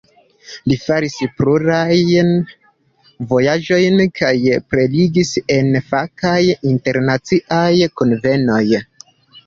[0.69, 2.31] Li faris plurajn
[3.35, 4.33] vojaĝojn kaj
[4.73, 6.37] prelegis en fakaj
[6.75, 8.65] internaciaj kunvenoj.